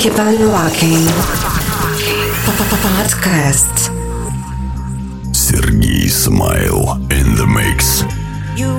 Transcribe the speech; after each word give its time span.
Keep 0.00 0.18
on 0.18 0.34
Rockin'. 0.48 1.06
Podcast. 2.46 3.90
Sergey 5.36 6.08
Smile 6.08 6.96
in 7.10 7.36
the 7.36 7.46
mix. 7.46 8.04
You 8.56 8.70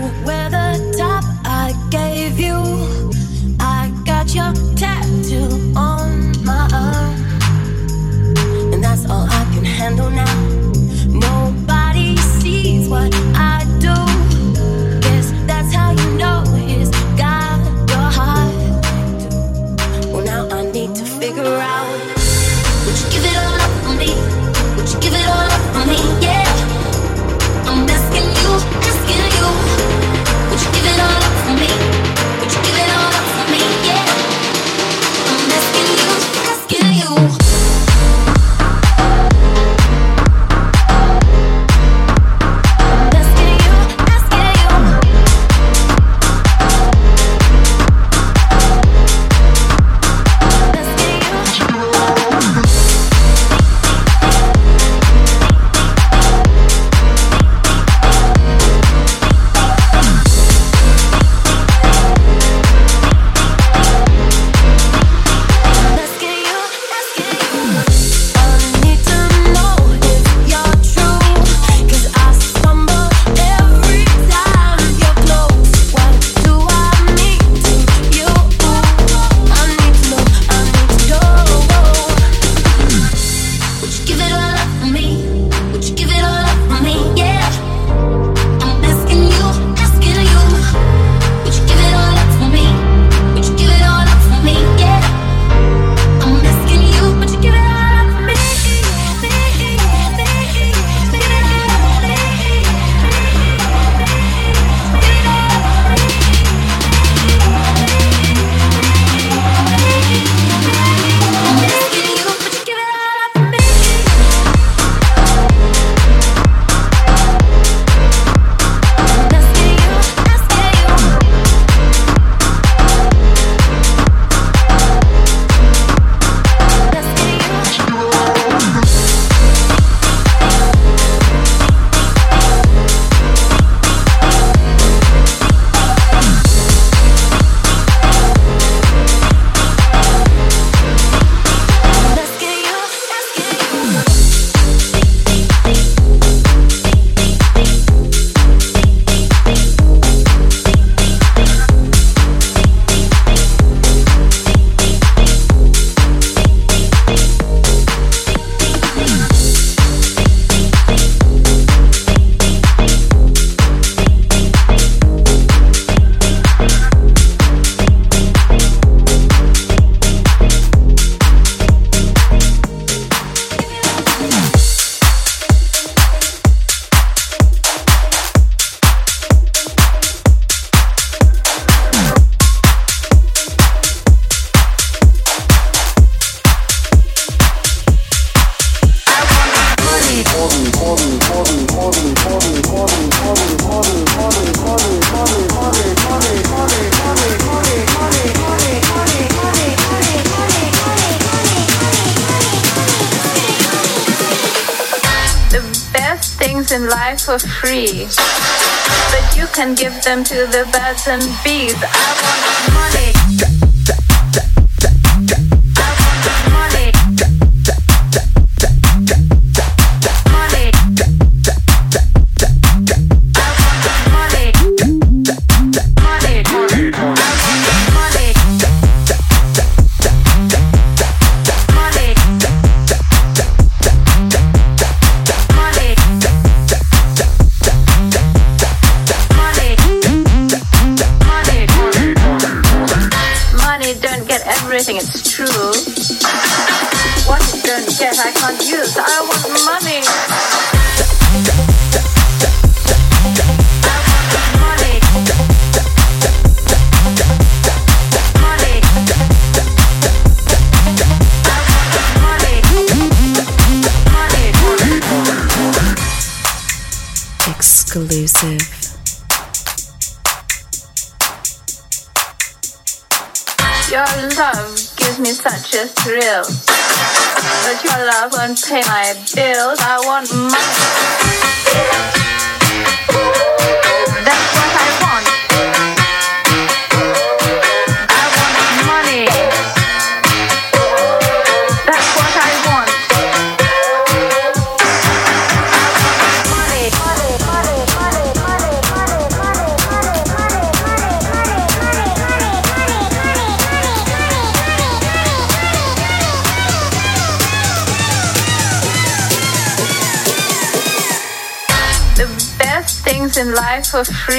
them 210.04 210.24
to 210.24 210.48
the 210.48 210.68
bathroom. 210.72 211.22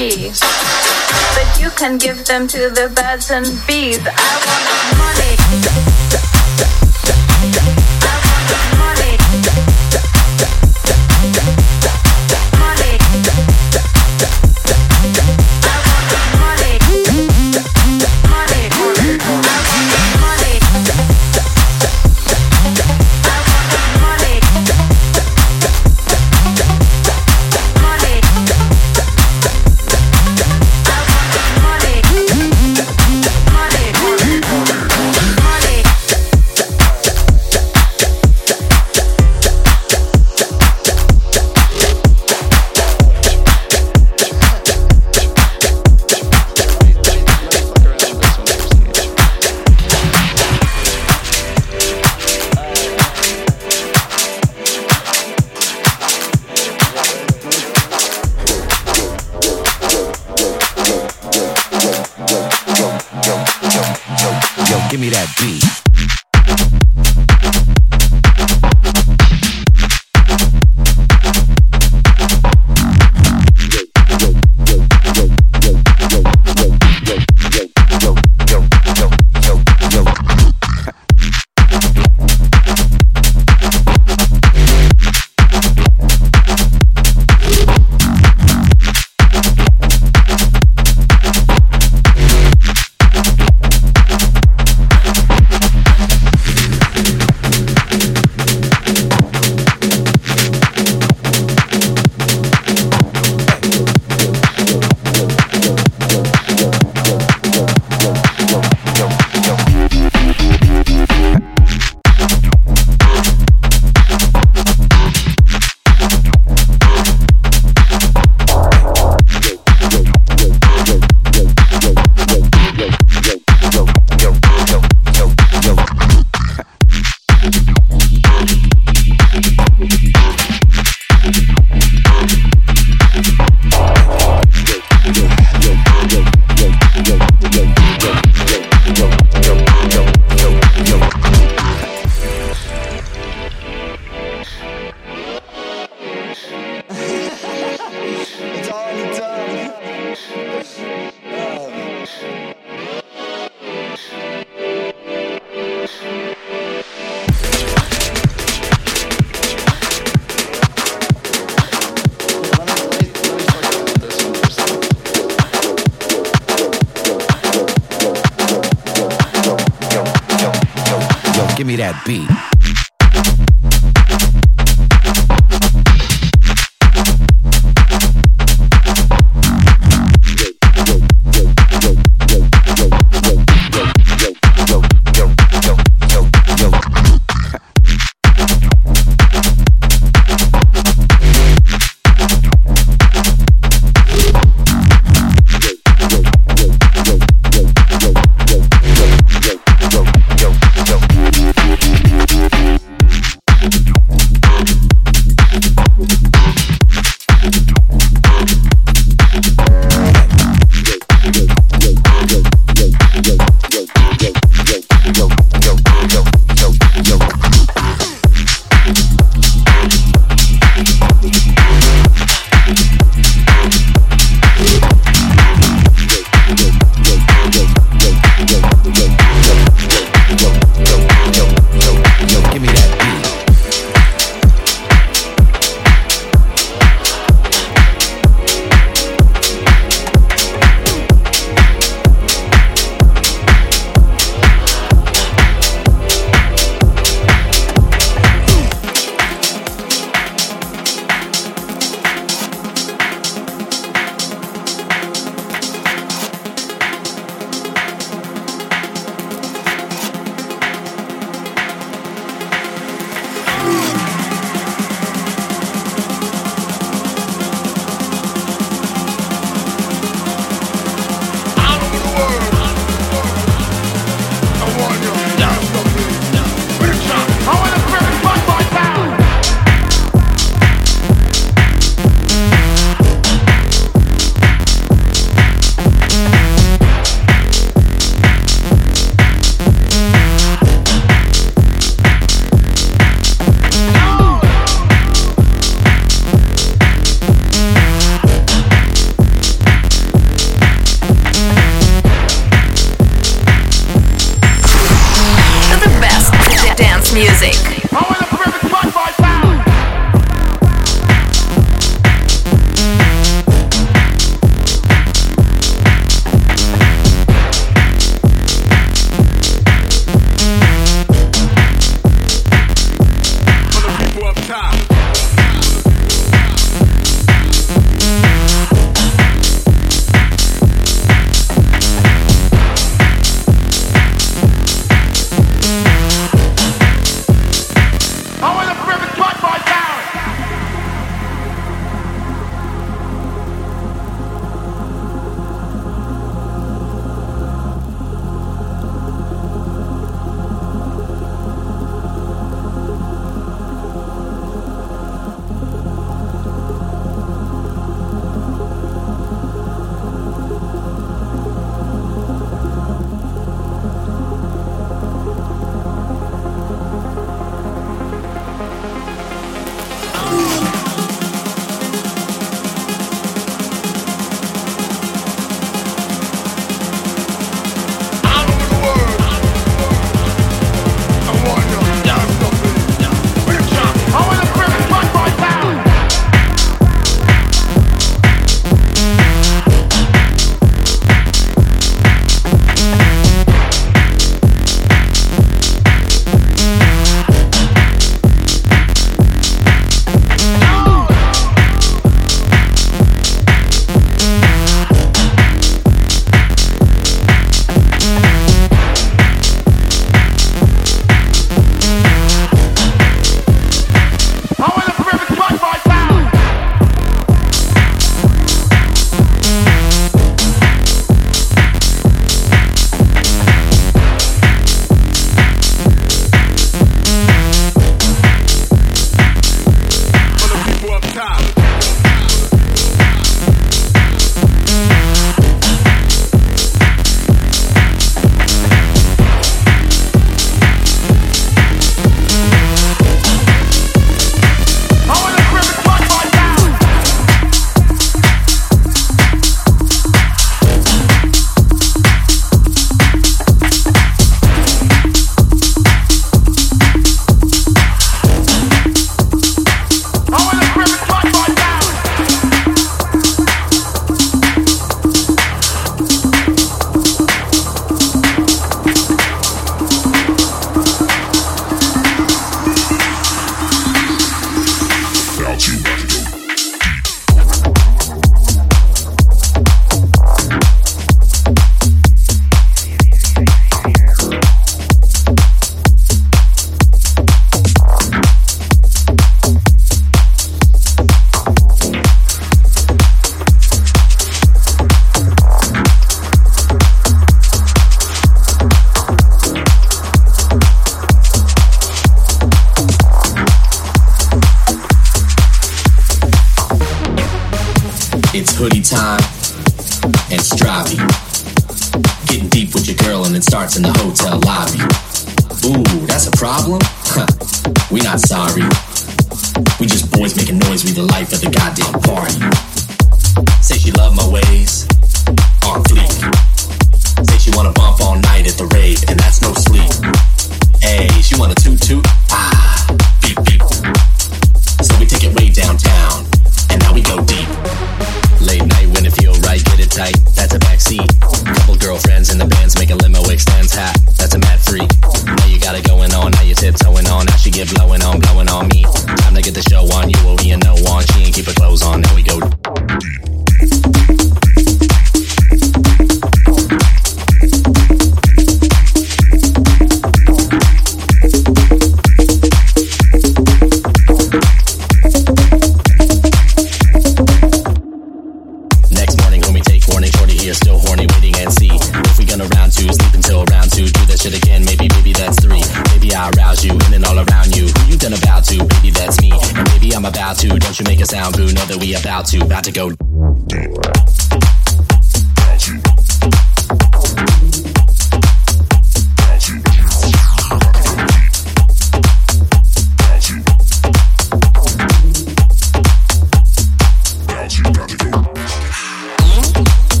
But 0.00 1.60
you 1.60 1.68
can 1.76 1.98
give 1.98 2.24
them 2.24 2.48
to 2.48 2.70
the 2.70 2.90
birds 2.94 3.30
and 3.30 3.44
bees. 3.66 4.00
I 4.00 4.36
want 4.46 4.79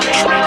Try 0.00 0.40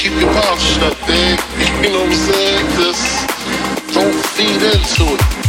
keep 0.00 0.12
your 0.12 0.32
mouth 0.32 0.58
shut, 0.58 0.96
babe. 1.06 1.38
You 1.84 1.90
know 1.92 2.00
what 2.00 2.08
I'm 2.08 2.14
saying? 2.14 2.66
Just 2.80 3.92
don't 3.92 4.24
feed 4.32 4.62
into 4.62 5.14
it. 5.14 5.39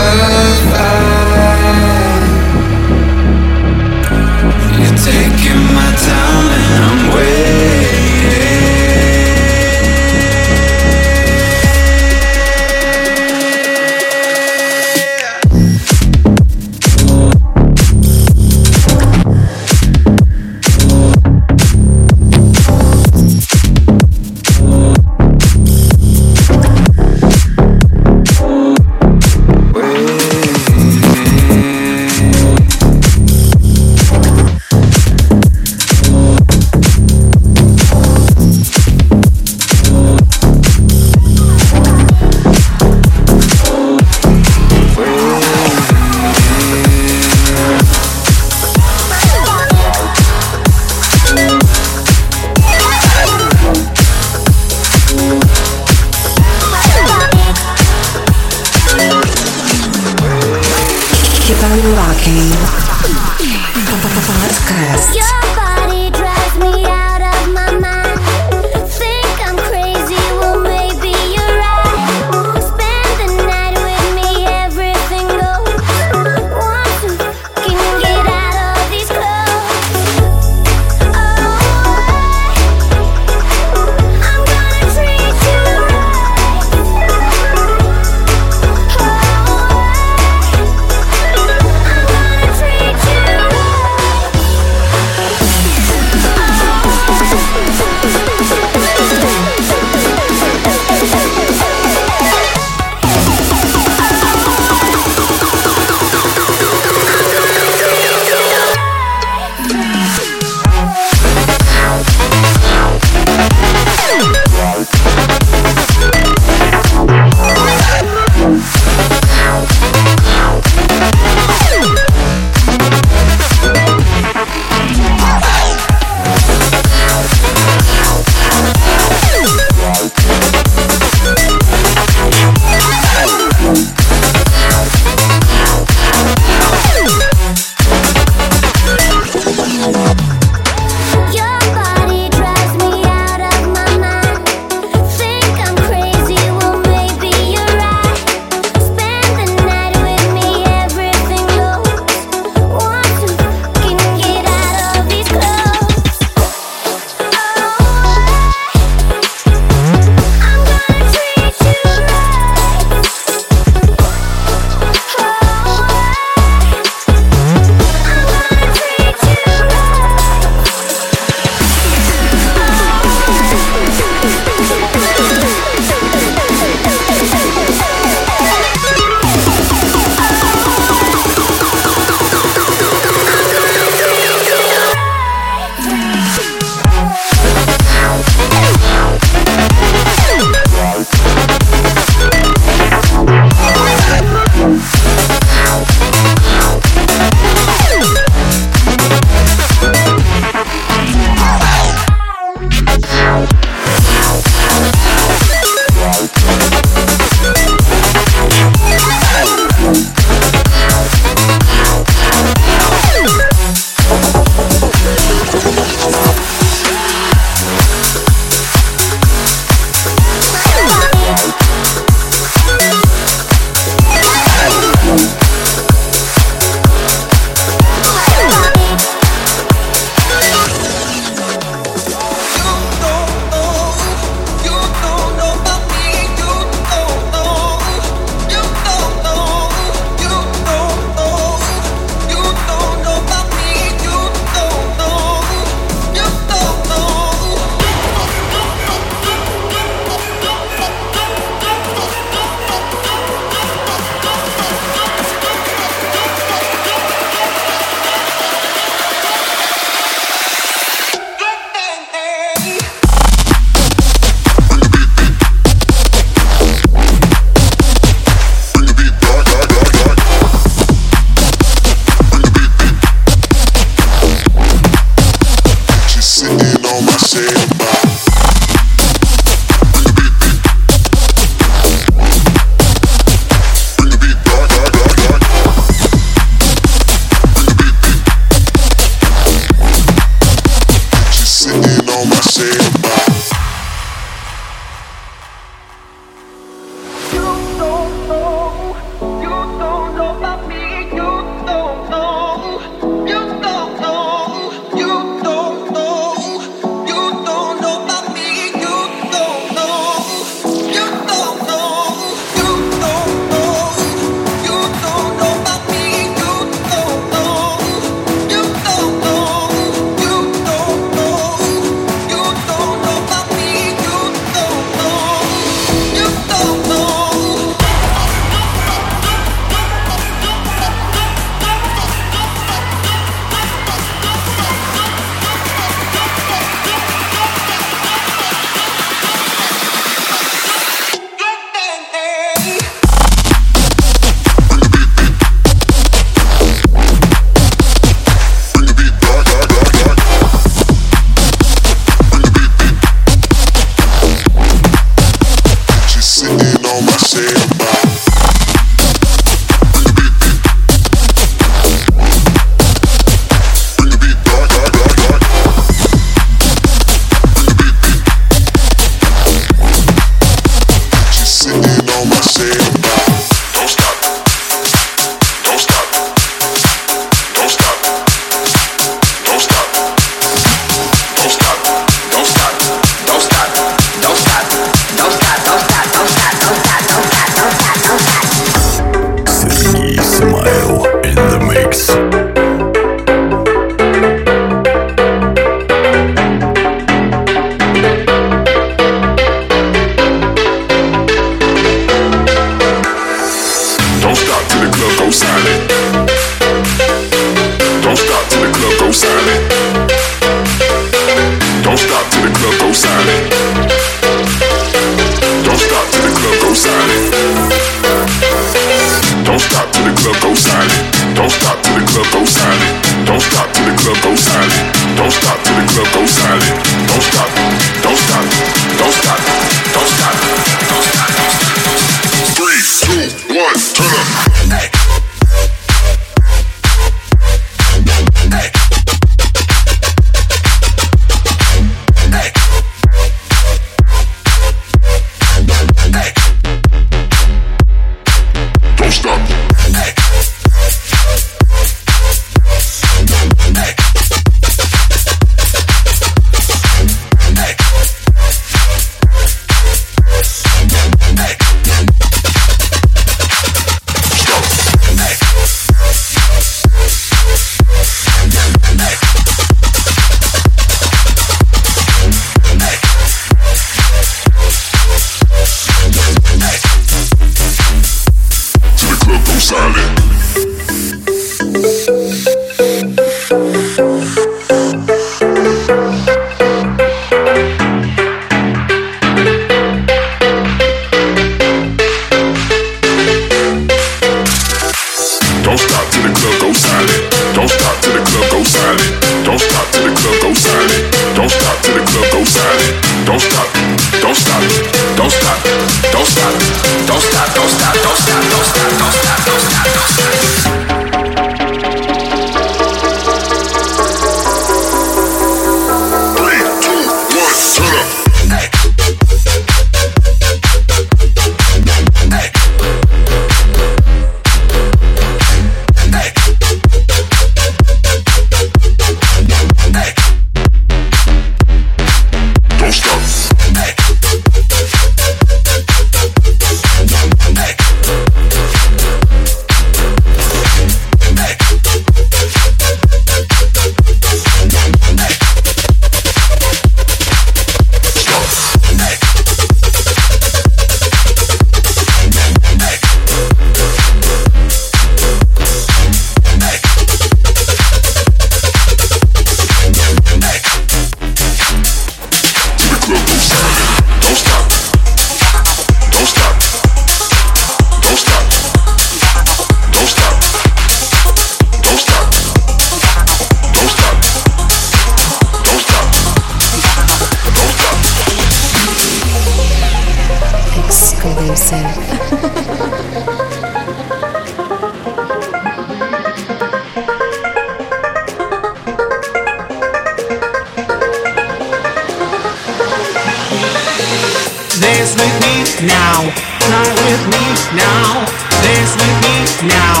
now. 596.08 596.22
Fly 596.64 596.88
with 597.04 597.24
me 597.32 597.44
now. 597.76 598.24
Dance 598.64 598.92
with 599.00 599.16
me 599.24 599.36
now. 599.68 600.00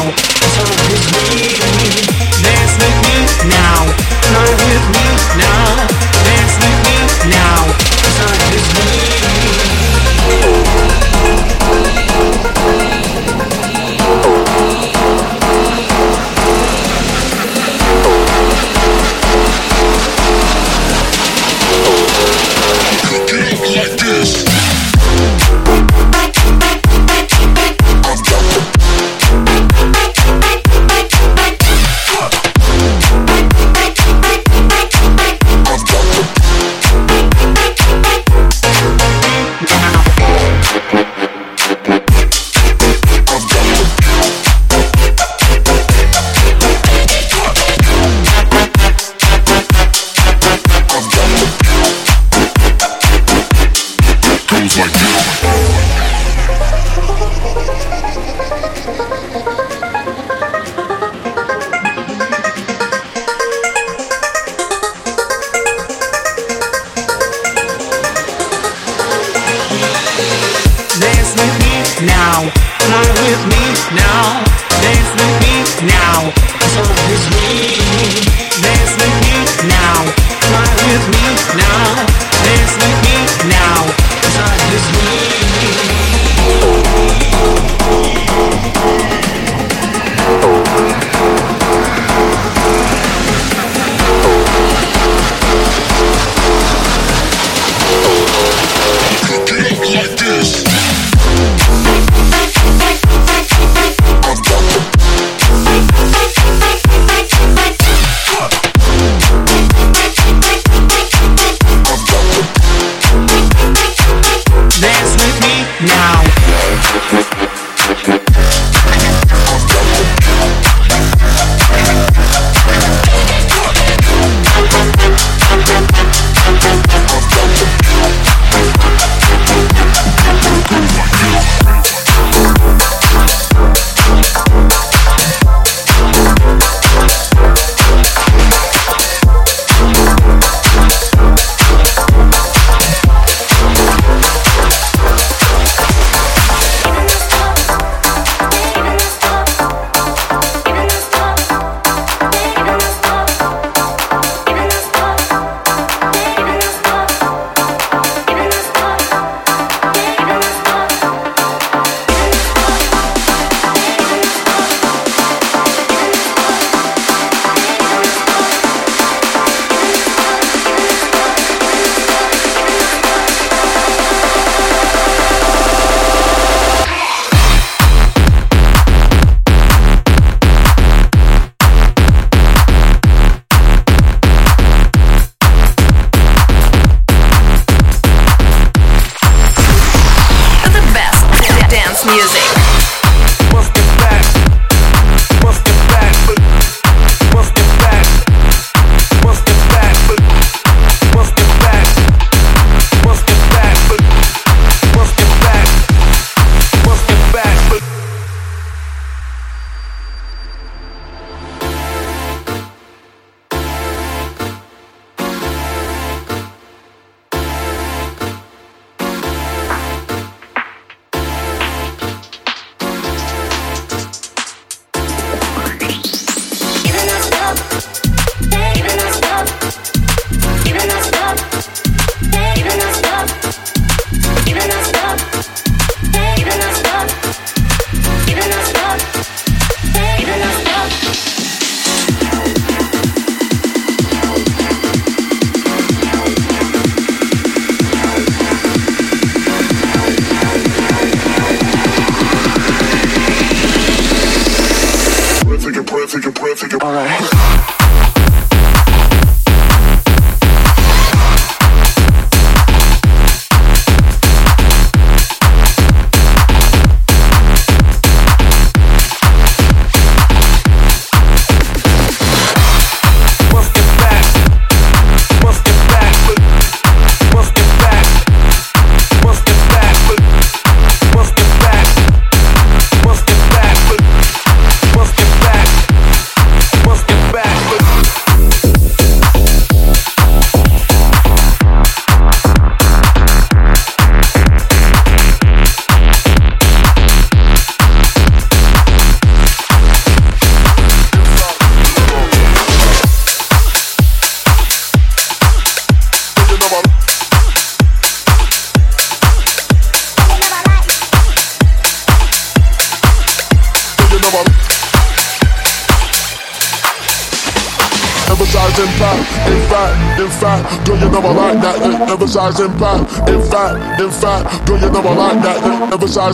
Talk 0.56 0.76
with 0.88 1.06
me. 1.14 1.36
Dance 2.44 2.74
with 2.80 2.98
me 3.06 3.18
now. 3.52 3.80
Fly 4.28 4.48
with 4.64 4.86
me 4.94 5.06
now. 5.42 5.68
Dance 6.26 6.56
with 6.62 6.78
me 6.86 6.96
now. 7.30 7.60
Talk 8.16 8.40
with 8.52 8.68
me. 8.74 9.67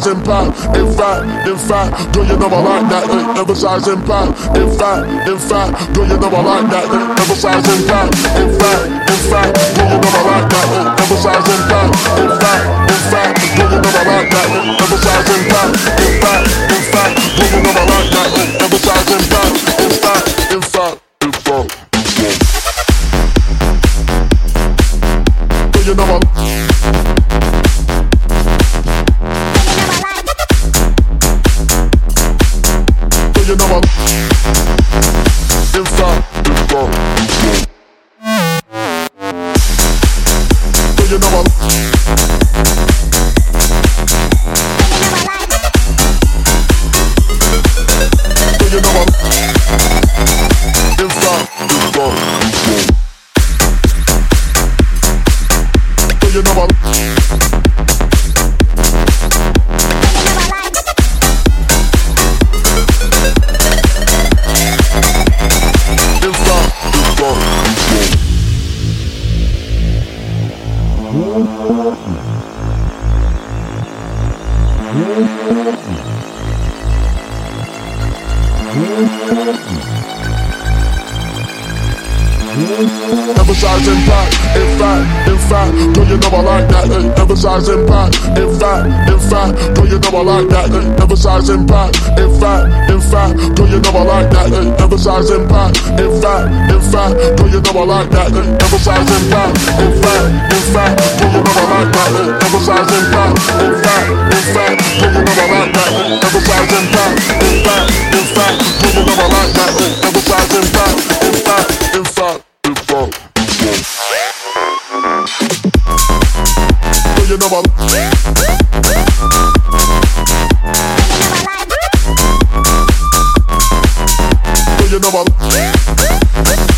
size 0.05 0.16
and 0.16 0.24
pop. 0.24 0.76
In 0.76 0.92
fact, 0.92 1.48
in 1.48 1.57
fact, 1.57 2.14
girl, 2.14 2.26
you 2.26 2.36
know 2.36 2.48
I 2.48 2.61
like 2.61 2.88
that. 2.92 3.09
Ain't 3.09 3.36
never 3.36 3.55
size 3.55 3.88
and 3.88 4.05
pop. 4.05 4.28
In 4.57 4.68
fact, 4.76 5.09
in 5.28 5.38
fact, 5.38 5.94
girl, 5.94 6.07
you 6.09 6.18
know 6.20 6.28
I 6.28 6.42
like 6.44 6.68
that. 6.68 6.84
Ain't 6.92 7.09
never 7.16 7.34
size 7.34 7.64
and 7.64 7.84
pop. 7.88 8.12
In 8.36 8.50
fact, 8.61 8.84
in 9.09 9.20
fact, 9.32 9.57
girl, 9.76 9.88
you 9.88 9.98
know 10.05 10.12
I 10.12 10.22
like 10.28 10.48
that. 10.52 10.66
Ain't 10.76 10.92
never 11.00 11.16
size 11.16 11.48
and 11.48 11.64
pop. 11.72 11.88
In 12.20 12.32
fact, 12.36 12.64
in 12.92 13.00
fact, 13.09 13.32
girl, 13.57 13.70
you 13.72 13.80
know 13.80 13.92
I 13.96 14.02
like 14.05 14.28
that. 14.28 14.46
Ain't 14.52 14.76
never 14.76 14.98
size 15.00 15.28
and 15.32 15.44
pop. 15.48 15.93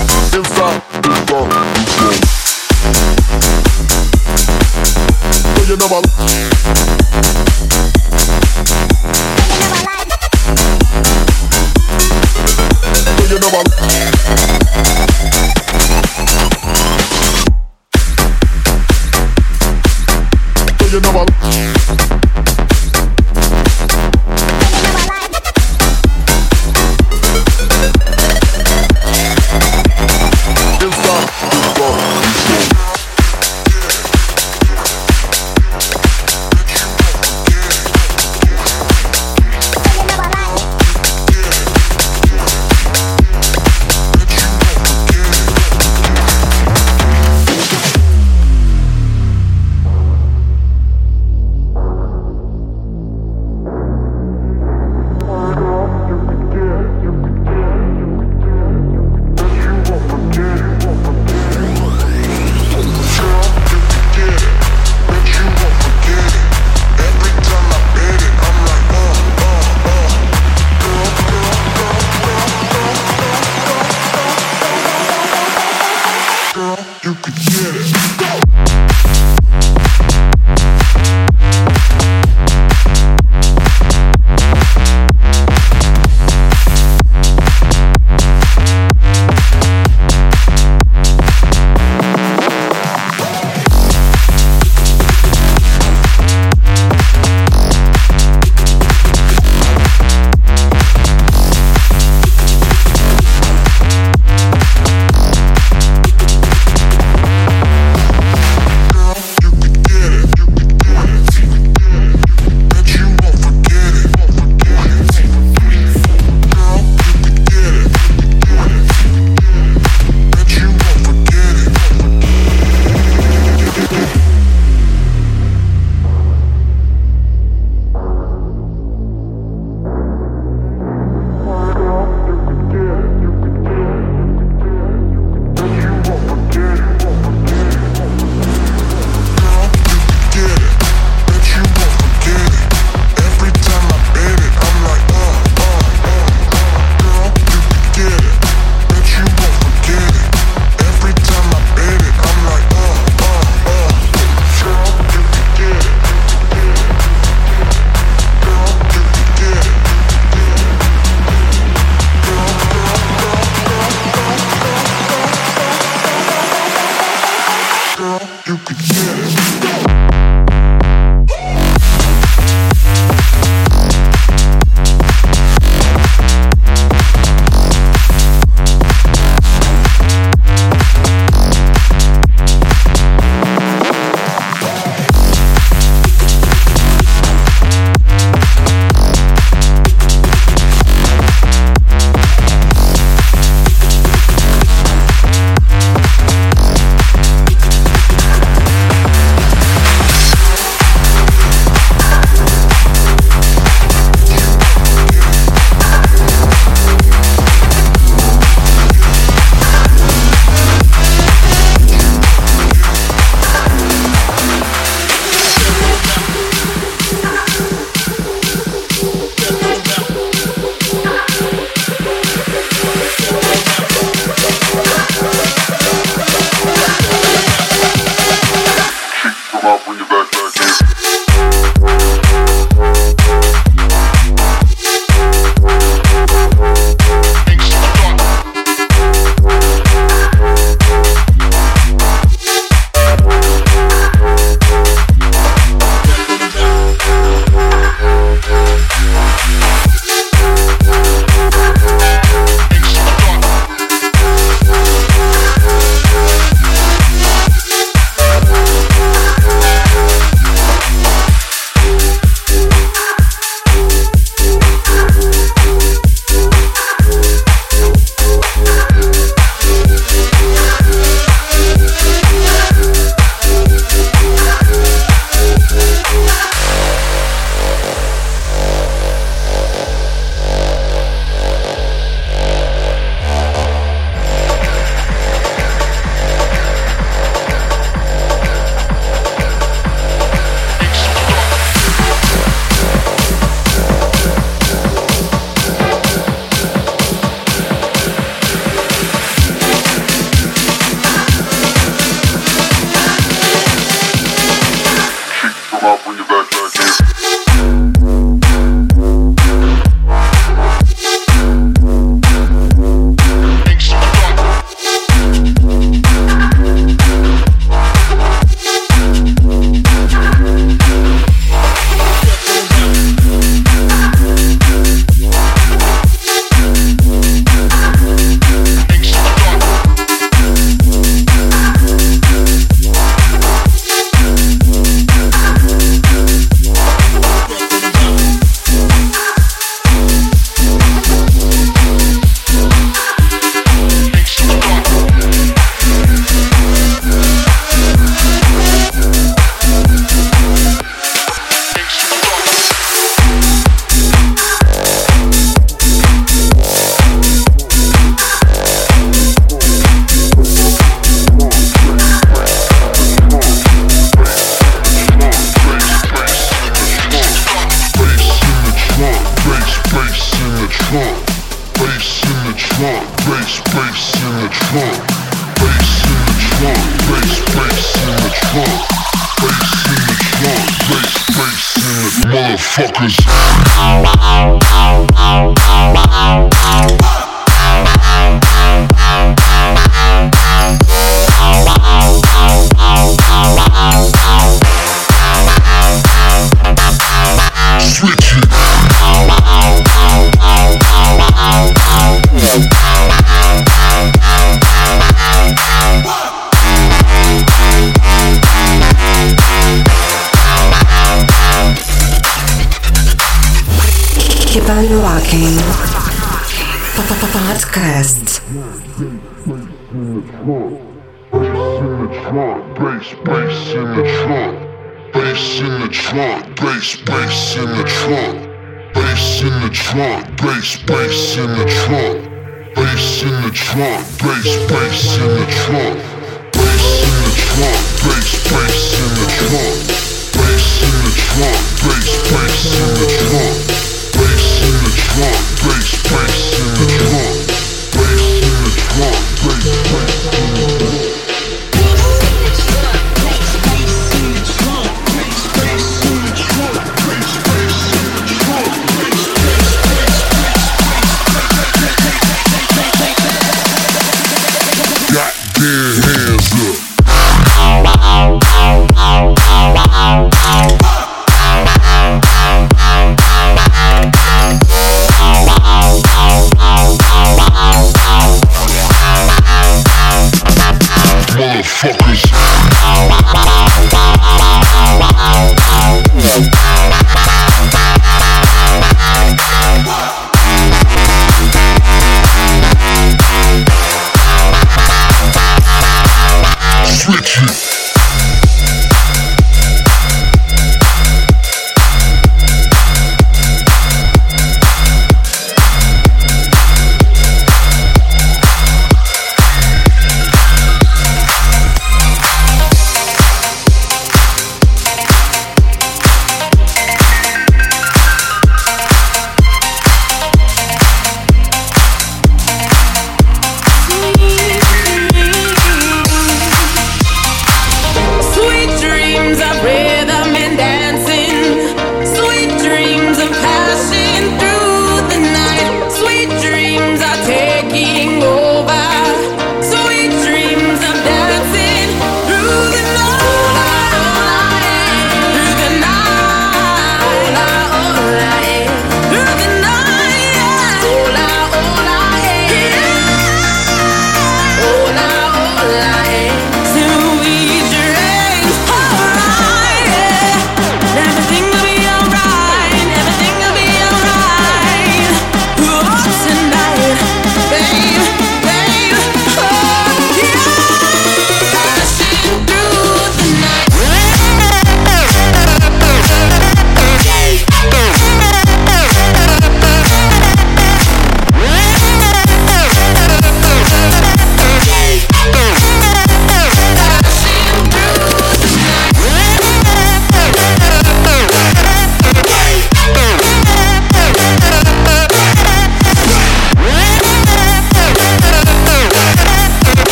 infra, 0.00 0.82
you 13.28 13.38
know 13.38 13.48
what? 13.48 13.79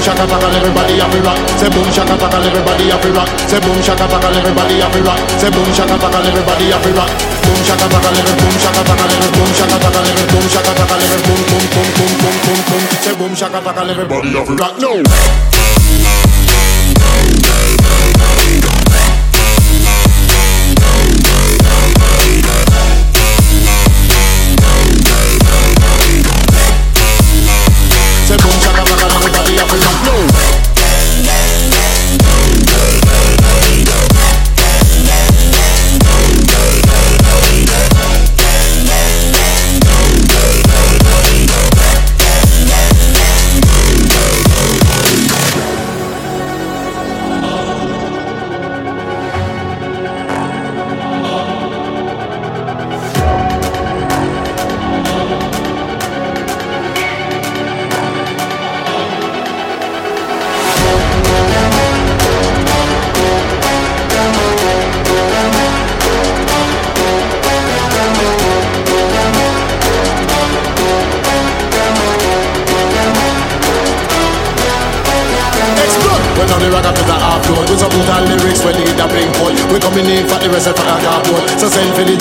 Shaka 0.00 0.24
taka, 0.26 0.46
everybody 0.56 0.98
have 1.00 1.14
it 1.14 1.24
rock. 1.24 1.38
Say 1.60 1.68
boom 1.70 1.88
shaka 1.92 2.16
taka, 2.16 2.38
everybody 2.40 2.90
have 2.90 3.04
it 3.04 3.14
rock. 3.14 3.28
Say 3.48 3.60
boom 3.60 3.78
shaka 3.82 4.06
taka, 4.08 4.28
everybody 4.32 4.80
have 4.80 4.94
it 4.96 5.04
rock. 5.04 5.18
Say 5.40 5.50
boom 5.50 5.68
shaka 5.76 5.96
taka, 6.00 6.18
everybody 6.24 6.66
have 6.72 6.86
it 6.86 6.96
rock. 6.96 7.10
Boom 7.44 7.60
shaka 7.64 7.86
taka, 7.88 8.08
every 8.16 8.34
boom 8.40 8.54
shaka 8.60 8.82
taka, 8.84 9.04
every 9.04 9.30
boom 9.36 9.50
shaka 9.54 9.76
taka, 9.78 10.00
every 10.00 10.26
boom 10.32 10.46
shaka 10.48 10.72
taka, 10.74 10.94
every 11.04 11.20
boom 11.26 11.42
boom 11.50 11.64
boom 11.74 11.88
boom 11.96 12.12
boom 12.20 12.36
boom 12.44 12.60
boom. 12.68 12.82
Say 13.04 13.14
boom 13.16 13.32
shaka 13.34 13.60
taka, 13.60 13.80
everybody 13.90 14.28
have 14.32 14.48
it 14.50 14.58
rock. 14.60 14.74
No. 14.80 14.92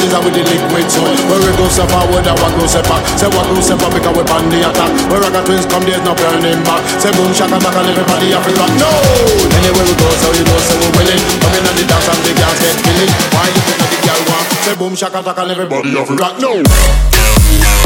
Jizz 0.10 0.26
with 0.26 0.34
the 0.34 0.44
liquid 0.44 0.88
soul 0.90 1.14
When 1.30 1.40
we 1.46 1.52
go 1.58 1.66
step 1.70 1.90
forward 1.94 2.26
and 2.26 2.38
what 2.42 2.54
go 2.58 2.66
back 2.66 3.02
Say 3.18 3.30
what 3.30 3.46
go 3.46 3.62
back 3.62 3.94
because 3.94 4.16
we 4.18 4.24
on 4.30 4.46
the 4.50 4.60
attack. 4.66 4.90
When 5.10 5.22
rock 5.22 5.46
twins 5.46 5.66
come 5.70 5.86
there's 5.86 6.02
no 6.02 6.14
turning 6.18 6.62
back. 6.66 6.82
Say 6.98 7.12
boom 7.14 7.32
shaka 7.34 7.58
taka 7.62 7.80
and 7.86 7.90
everybody 7.94 8.34
have 8.34 8.44
to 8.46 8.52
rock 8.58 8.72
No! 8.82 8.90
Anywhere 9.54 9.86
we 9.86 9.94
go 9.96 10.10
so 10.18 10.28
we 10.34 10.42
go 10.42 10.56
so 10.58 10.74
we 10.82 10.88
willing 10.98 11.22
Coming 11.42 11.66
on 11.66 11.76
the 11.78 11.86
dance 11.86 12.10
and 12.10 12.22
the 12.26 12.32
girls 12.34 12.58
get 12.60 12.76
killing 12.82 13.12
Why 13.34 13.46
you 13.54 13.62
think 13.62 13.78
that 13.80 13.90
the 13.94 14.00
girl 14.02 14.22
want? 14.30 14.48
Say 14.66 14.76
boom 14.76 14.94
shaka 14.98 15.20
taka 15.22 15.42
and 15.46 15.52
everybody 15.54 15.90
have 15.94 16.08
to 16.10 16.16
rock 16.18 16.36
No! 16.42 17.79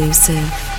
Exclusive. 0.00 0.69